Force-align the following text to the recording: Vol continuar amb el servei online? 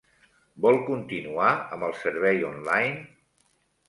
Vol 0.65 0.77
continuar 0.85 1.49
amb 1.77 1.85
el 1.87 1.93
servei 2.05 2.41
online? 2.47 2.97